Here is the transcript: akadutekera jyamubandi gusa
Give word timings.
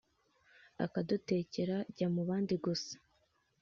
akadutekera 0.85 1.77
jyamubandi 1.97 2.53
gusa 2.65 2.95